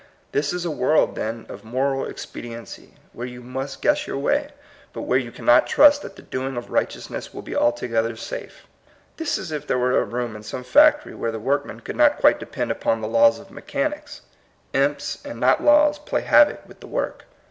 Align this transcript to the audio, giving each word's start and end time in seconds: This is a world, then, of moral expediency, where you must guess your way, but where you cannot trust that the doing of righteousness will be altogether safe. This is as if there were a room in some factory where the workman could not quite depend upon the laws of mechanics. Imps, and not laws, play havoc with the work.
This 0.31 0.51
is 0.51 0.65
a 0.65 0.71
world, 0.71 1.13
then, 1.13 1.45
of 1.47 1.63
moral 1.63 2.07
expediency, 2.07 2.95
where 3.13 3.27
you 3.27 3.41
must 3.43 3.83
guess 3.83 4.07
your 4.07 4.17
way, 4.17 4.49
but 4.93 5.03
where 5.03 5.19
you 5.19 5.31
cannot 5.31 5.67
trust 5.67 6.01
that 6.01 6.15
the 6.15 6.23
doing 6.23 6.57
of 6.57 6.71
righteousness 6.71 7.35
will 7.35 7.43
be 7.43 7.55
altogether 7.55 8.15
safe. 8.15 8.65
This 9.17 9.37
is 9.37 9.51
as 9.51 9.51
if 9.61 9.67
there 9.67 9.77
were 9.77 9.99
a 9.99 10.03
room 10.03 10.35
in 10.35 10.41
some 10.41 10.63
factory 10.63 11.13
where 11.13 11.31
the 11.31 11.37
workman 11.37 11.81
could 11.81 11.97
not 11.97 12.17
quite 12.17 12.39
depend 12.39 12.71
upon 12.71 12.99
the 13.01 13.07
laws 13.07 13.37
of 13.37 13.51
mechanics. 13.51 14.23
Imps, 14.73 15.23
and 15.23 15.39
not 15.39 15.63
laws, 15.63 15.99
play 15.99 16.21
havoc 16.21 16.67
with 16.67 16.79
the 16.79 16.87
work. 16.87 17.25